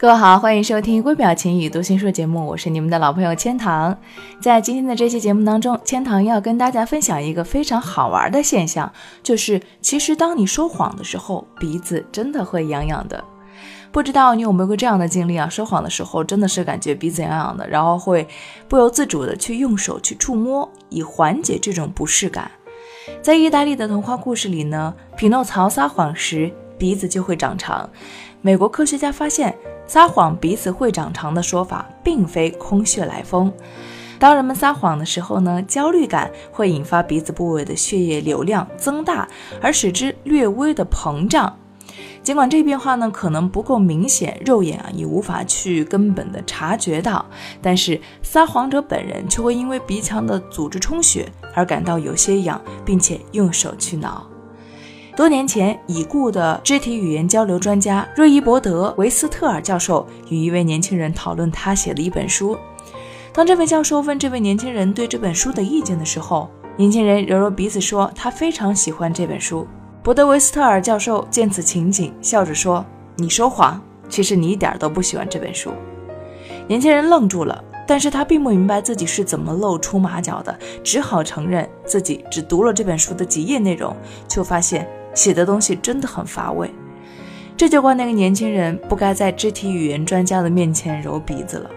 [0.00, 3.98] 各位好，欢迎收听微表情与读心术节目，我是你们的老朋友千堂。
[4.40, 8.92] 在今天的这期节目当中，千堂要跟大家分享一个非常好玩的现象，
[9.24, 13.24] 就是其实当你说谎的时候，鼻子真的会痒痒的。
[13.90, 15.48] 不知道你有没有过这样的经历啊？
[15.48, 18.24] 说谎的时候真的是感觉鼻子痒痒的，然后会
[18.68, 22.48] 不由自主的去用手去触摸，以缓解这种不适感。
[23.20, 27.88] 在意大利的童话故事里呢，匹诺曹撒谎时鼻子就会长长。
[28.40, 29.54] 美国科学家发现。
[29.90, 33.50] 撒谎鼻子会长长的说法，并非空穴来风。
[34.18, 39.26] 当人们撒谎的时候呢，焦虑感会引发鼻子部位的血液流量增大，
[39.62, 41.56] 而使之略微的膨胀。
[42.22, 47.24] 尽管这变化呢可能不够明显，肉眼啊也无法去根本的察觉到，
[47.62, 54.22] 但是撒谎者本人却会因为鼻腔的组织充血而感到有些痒，并且用手去挠。
[55.18, 62.56] 多年前，已故的肢体语言交流专家瑞伊伯德·维斯特尔教授与一位年轻人讨论他写的一本书。
[63.32, 69.66] 当这位教授问这位年轻人对这本书的意见的时候，年轻人揉揉鼻子说他非常喜欢这本书。
[70.04, 72.86] 伯德维斯特尔教授见此情景，笑着说
[73.18, 75.72] ：“你说谎，其实你一点都不喜欢这本书。”
[76.68, 83.92] 年轻人愣住了，但是他并不明白自己是怎么露出马脚的，只好承认自己只读了这本书的几页内容，
[84.28, 84.88] 就发现。
[85.18, 86.70] 写的东西真的很乏味，
[87.56, 91.68] 这就怪那个年轻人不该在肢体语言专家的面前揉鼻子了。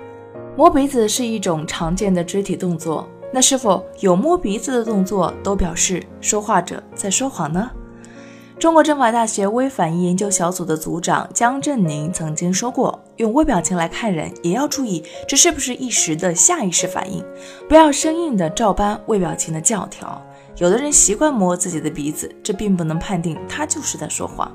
[0.56, 7.72] 摸鼻子是一种常见的肢体动作，那是否有摸鼻子的动作都表示说话者在说谎呢？
[8.62, 17.26] 中国政法大学微反应研究小组的组长姜振宁曾经说过，用微表情来看人也要注意这是不是一时的下意识反应，
[17.68, 20.22] 不要生硬的照搬微表情的教条。
[20.58, 24.52] 有的人习惯摸自己的鼻子，这并不能判定他就是在说谎。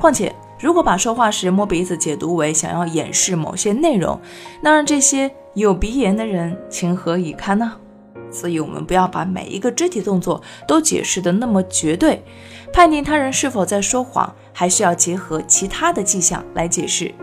[0.00, 4.20] 况且，如果把说话时摸鼻子解读为想要掩饰某些内容，
[4.60, 7.72] 那让这些有鼻炎的人情何以堪呢？
[8.32, 12.20] 所以，我们不要把每一个肢体动作都解释的那么绝对。
[12.74, 17.14] 判定他人是否在说谎，还需要结合其他的迹象来解释。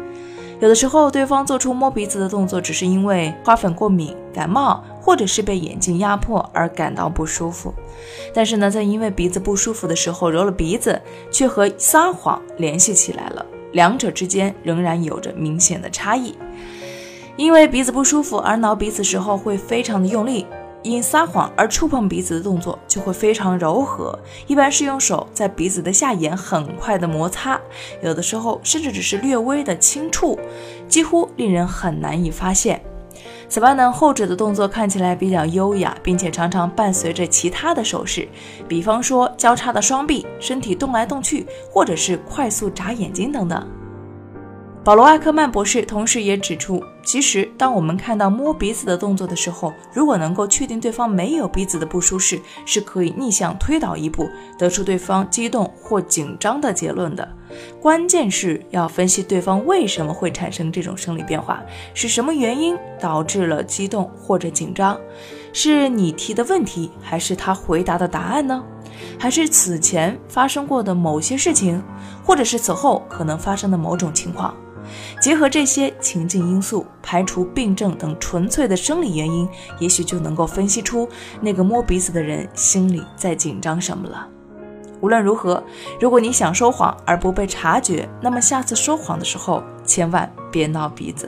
[0.61, 7.73] 有的时候，对方做出摸鼻子的动作，只是因为花粉过敏、感冒，或者是被眼镜压迫而感到不舒服。
[8.33, 16.33] 但是呢，在因为鼻子不舒服的时候揉了鼻子，却和撒谎联系起来了，两者之间仍然有着明显的差异。
[17.35, 20.45] 因为鼻子不舒服而挠鼻子时候会非常的用力。
[20.83, 27.59] 因撒谎而触碰鼻子的动作就会非常柔和，一般是用手在鼻子的下沿很快的摩擦，
[28.01, 30.39] 有的时候甚至只是略微的轻触，
[30.87, 32.81] 几乎令人很难以发现。
[33.47, 38.27] 此外呢，后者的动作看起来比较优雅，并且常常伴随着其他的手势，
[38.67, 43.67] 比方说交叉的双臂、身体动来动去，或者是快速眨眼睛等等。
[44.83, 57.27] 保罗·艾克曼博士同时也指出，其实当我们看到摸鼻子的动作的时候，如果能够确定对方没有鼻子的不舒适，是可以逆向推导一步，得出对方激动或紧张的结论的。
[57.81, 61.61] 关键是要分析对方为什么会产生这种生理变化，
[61.93, 64.97] 是什么原因导致了激动或者紧张？
[65.53, 68.63] 是你提的问题，还是他回答的答案呢？
[69.17, 71.83] 还是此前发生过的某些事情，
[72.23, 74.55] 或者是此后可能发生的某种情况？
[75.21, 79.47] 结合这些情境因素，排除病症等纯粹的生理原因，
[79.79, 81.07] 也许就能够分析出
[81.41, 84.27] 那个摸鼻子的人心里在紧张什么了。
[84.99, 85.63] 无论如何，
[85.99, 91.27] 如果你想说谎而不被察觉，那么下次说谎的时候千万别闹鼻子。